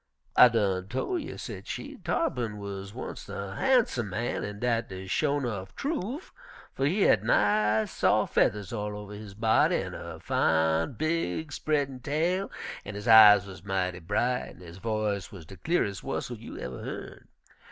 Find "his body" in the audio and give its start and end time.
9.13-9.75